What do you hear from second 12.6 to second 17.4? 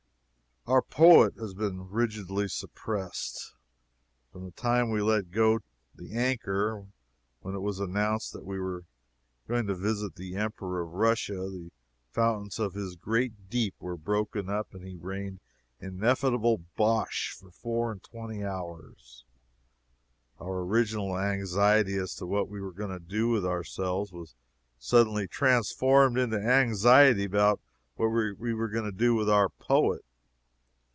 his great deep were broken up, and he rained ineffable bosh